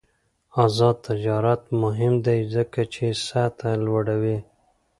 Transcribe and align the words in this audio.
آزاد 0.63 0.95
تجارت 1.07 1.61
مهم 1.83 2.13
دی 2.25 2.39
ځکه 2.53 2.81
چې 2.93 3.05
سطح 3.27 3.71
لوړوي. 3.85 4.37